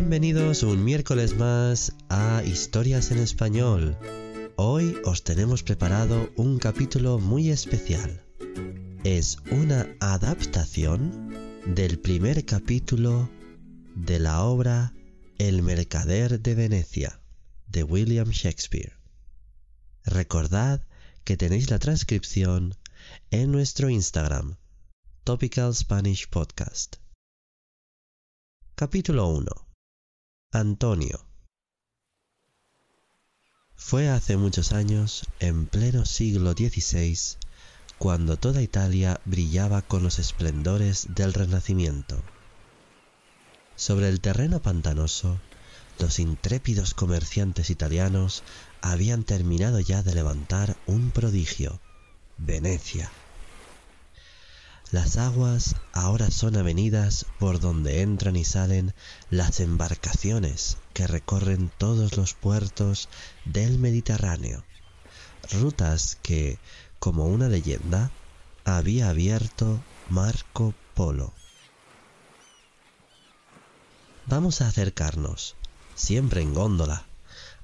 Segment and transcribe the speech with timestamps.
[0.00, 3.98] Bienvenidos un miércoles más a Historias en Español.
[4.54, 8.24] Hoy os tenemos preparado un capítulo muy especial.
[9.02, 11.34] Es una adaptación
[11.66, 13.28] del primer capítulo
[13.96, 14.94] de la obra
[15.36, 17.20] El Mercader de Venecia
[17.66, 18.92] de William Shakespeare.
[20.04, 20.80] Recordad
[21.24, 22.76] que tenéis la transcripción
[23.32, 24.58] en nuestro Instagram,
[25.24, 26.98] Topical Spanish Podcast.
[28.76, 29.67] Capítulo 1.
[30.50, 31.20] Antonio.
[33.76, 37.36] Fue hace muchos años, en pleno siglo XVI,
[37.98, 42.22] cuando toda Italia brillaba con los esplendores del Renacimiento.
[43.76, 45.38] Sobre el terreno pantanoso,
[45.98, 48.42] los intrépidos comerciantes italianos
[48.80, 51.78] habían terminado ya de levantar un prodigio,
[52.38, 53.12] Venecia.
[54.90, 58.94] Las aguas ahora son avenidas por donde entran y salen
[59.28, 63.10] las embarcaciones que recorren todos los puertos
[63.44, 64.64] del Mediterráneo,
[65.52, 66.58] rutas que,
[66.98, 68.10] como una leyenda,
[68.64, 71.34] había abierto Marco Polo.
[74.26, 75.54] Vamos a acercarnos,
[75.96, 77.04] siempre en góndola,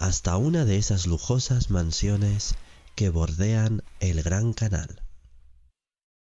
[0.00, 2.56] hasta una de esas lujosas mansiones
[2.96, 5.02] que bordean el Gran Canal.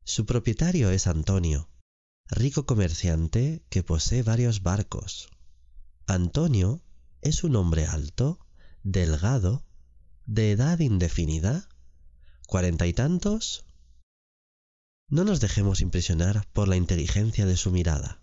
[0.08, 1.68] Su propietario es Antonio,
[2.30, 5.28] rico comerciante que posee varios barcos.
[6.06, 6.82] Antonio
[7.22, 8.40] es un hombre alto,
[8.84, 9.66] delgado,
[10.26, 11.68] de edad indefinida,
[12.48, 13.66] cuarenta y tantos.
[15.10, 18.22] No nos dejemos impresionar por la inteligencia de su mirada,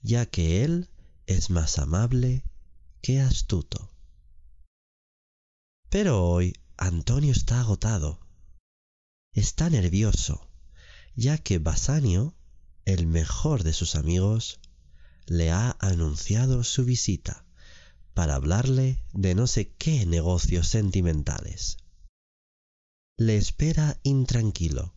[0.00, 0.88] ya que él
[1.26, 2.44] es más amable
[3.02, 3.90] que astuto.
[5.90, 8.26] Pero hoy Antonio está agotado,
[9.34, 10.48] está nervioso,
[11.16, 12.34] ya que Basanio,
[12.84, 14.60] el mejor de sus amigos,
[15.26, 17.44] le ha anunciado su visita
[18.14, 21.78] para hablarle de no sé qué negocios sentimentales.
[23.16, 24.94] Le espera intranquilo,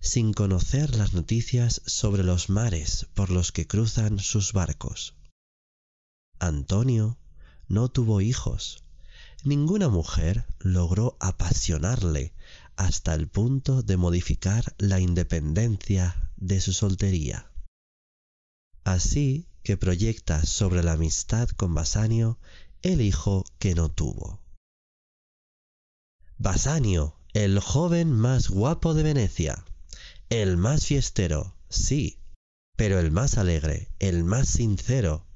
[0.00, 5.14] sin conocer las noticias sobre los mares por los que cruzan sus barcos.
[6.38, 7.18] Antonio
[7.68, 8.84] no tuvo hijos.
[9.42, 12.32] Ninguna mujer logró apasionarle
[12.76, 17.50] hasta el punto de modificar la independencia de su soltería.
[18.84, 22.38] Así que proyecta sobre la amistad con Basanio
[22.82, 24.42] el hijo que no tuvo.
[26.38, 29.64] Basanio, el joven más guapo de Venecia,
[30.28, 32.20] el más fiestero, sí,
[32.76, 35.26] pero el más alegre, el más sincero,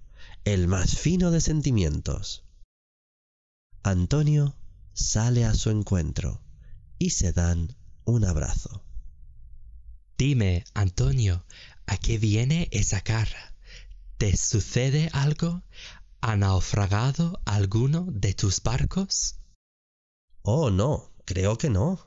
[0.44, 2.44] el más fino de sentimientos.
[3.82, 4.54] Antonio
[4.92, 6.42] sale a su encuentro
[7.00, 7.74] y se dan
[8.04, 8.84] un abrazo.
[10.18, 11.46] Dime, Antonio,
[11.86, 13.54] ¿a qué viene esa cara?
[14.18, 15.62] ¿Te sucede algo?
[16.20, 19.38] ¿Ha naufragado alguno de tus barcos?
[20.42, 21.98] Oh, no, creo que no.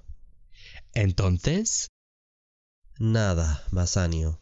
[0.93, 1.87] Entonces.
[2.99, 4.39] Nada, Basanio.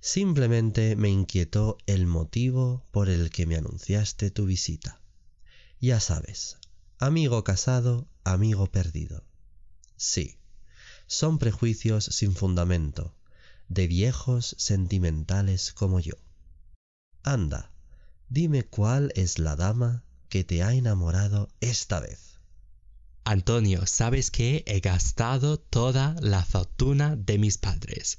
[0.00, 5.00] Simplemente me inquietó el motivo por el que me anunciaste tu visita.
[5.80, 6.58] Ya sabes,
[6.98, 9.29] amigo casado, amigo perdido.
[10.02, 10.38] Sí,
[11.06, 13.14] son prejuicios sin fundamento,
[13.68, 16.14] de viejos sentimentales como yo.
[17.22, 17.70] Anda,
[18.30, 22.38] dime cuál es la dama que te ha enamorado esta vez.
[23.24, 28.18] Antonio, sabes que he gastado toda la fortuna de mis padres.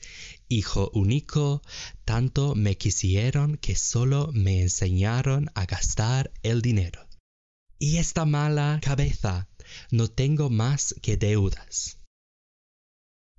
[0.50, 1.64] Hijo único,
[2.06, 7.08] tanto me quisieron que solo me enseñaron a gastar el dinero.
[7.80, 9.48] Y esta mala cabeza
[9.90, 11.98] no tengo más que deudas.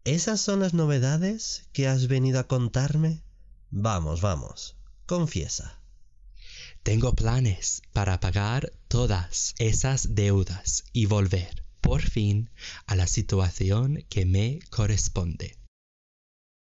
[0.05, 3.23] ¿Esas son las novedades que has venido a contarme?
[3.71, 4.77] Vamos, vamos,
[5.07, 5.81] confiesa.
[6.83, 12.51] Tengo planes para pagar todas esas deudas y volver, por fin,
[12.87, 15.57] a la situación que me corresponde.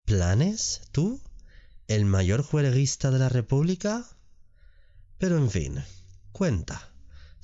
[0.05, 0.81] ¿Planes?
[0.93, 1.19] ¿Tú?
[1.89, 4.07] ¿El mayor juerguista de la República?
[5.17, 5.83] Pero en fin,
[6.31, 6.93] cuenta.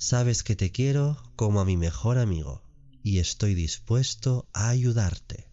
[0.04, 2.60] Sabes que te quiero como a mi mejor amigo
[3.02, 5.48] y estoy dispuesto a ayudarte.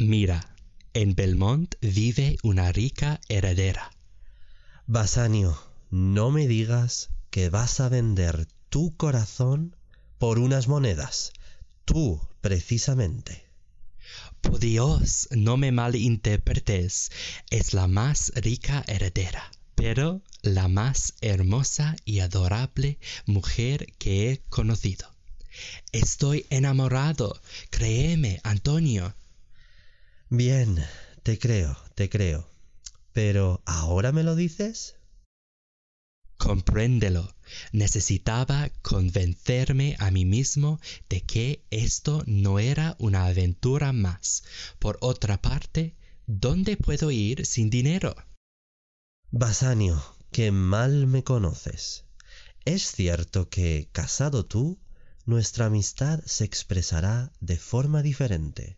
[0.00, 0.56] Mira,
[0.94, 3.92] en Belmont vive una rica heredera.
[4.88, 5.56] Basanio,
[5.90, 9.76] no me digas que vas a vender tu corazón
[10.18, 11.32] por unas monedas.
[11.84, 13.44] Tú, precisamente.
[14.40, 17.12] Por Dios, no me malinterpretes.
[17.48, 25.08] Es la más rica heredera pero la más hermosa y adorable mujer que he conocido.
[25.90, 27.40] Estoy enamorado.
[27.70, 29.14] Créeme, Antonio.
[30.28, 30.84] Bien,
[31.22, 32.46] te creo, te creo.
[33.14, 34.96] Pero ¿ahora me lo dices?
[36.36, 37.34] Compréndelo.
[37.72, 40.78] Necesitaba convencerme a mí mismo
[41.08, 44.44] de que esto no era una aventura más.
[44.78, 45.94] Por otra parte,
[46.26, 48.14] ¿dónde puedo ir sin dinero?
[49.32, 52.04] Basanio, qué mal me conoces.
[52.64, 54.80] Es cierto que, casado tú,
[55.24, 58.76] nuestra amistad se expresará de forma diferente,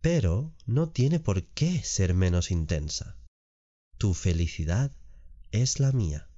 [0.00, 3.16] pero no tiene por qué ser menos intensa.
[3.98, 4.92] Tu felicidad
[5.50, 6.28] es la mía.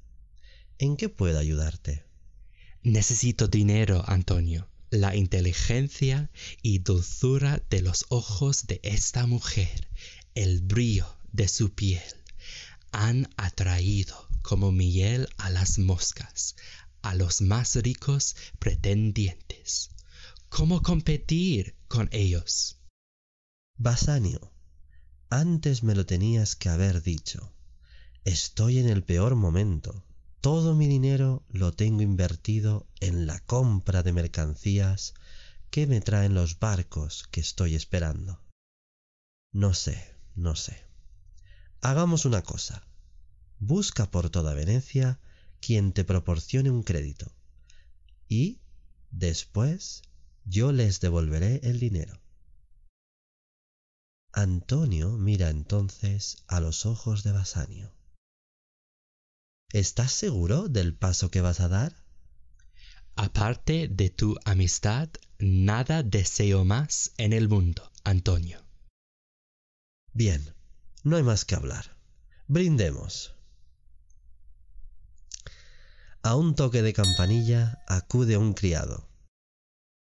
[0.79, 2.03] ¿En qué puedo ayudarte?
[2.83, 4.71] Necesito dinero, Antonio.
[4.89, 6.31] La inteligencia
[6.63, 9.87] y dulzura de los ojos de esta mujer,
[10.35, 12.24] el brillo de su piel,
[12.95, 16.55] han atraído como miel a las moscas,
[17.03, 19.91] a los más ricos pretendientes.
[20.49, 22.79] ¿Cómo competir con ellos?
[23.77, 24.53] Basanio,
[25.29, 27.53] antes me lo tenías que haber dicho.
[28.23, 30.05] Estoy en el peor momento.
[30.41, 35.15] Todo mi dinero lo tengo invertido en la compra de mercancías
[35.71, 38.41] que me traen los barcos que estoy esperando.
[39.51, 40.94] No sé, no sé.
[41.85, 42.83] Hagamos una cosa.
[43.59, 45.21] Busca por toda Venecia
[45.61, 47.31] quien te proporcione un crédito.
[48.27, 48.59] Y
[49.11, 50.01] después
[50.47, 52.19] yo les devolveré el dinero.
[54.33, 57.93] Antonio mira entonces a los ojos de Basanio.
[59.71, 62.03] ¿Estás seguro del paso que vas a dar?
[63.15, 68.65] Aparte de tu amistad, nada deseo más en el mundo, Antonio.
[70.15, 70.55] Bien,
[71.05, 71.97] no hay más que hablar.
[72.49, 73.35] Brindemos.
[76.23, 79.09] A un toque de campanilla acude un criado.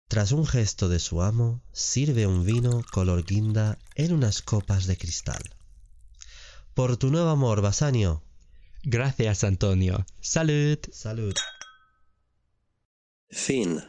[0.08, 4.96] Tras un gesto de su amo, sirve un vino color guinda en unas copas de
[4.96, 5.42] cristal.
[6.74, 8.22] Por tu nuevo amor, Basanio,
[8.84, 10.04] Gracias, Antonio.
[10.20, 10.78] Salud.
[10.90, 11.34] Salud.
[13.30, 13.80] Fin.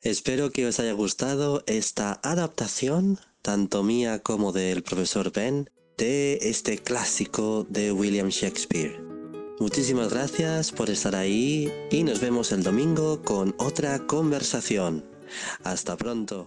[0.00, 5.68] Espero que os haya gustado esta adaptación, tanto mía como del profesor Ben,
[5.98, 8.98] de este clásico de William Shakespeare.
[9.58, 15.04] Muchísimas gracias por estar ahí y nos vemos el domingo con otra conversación.
[15.64, 16.46] Hasta pronto.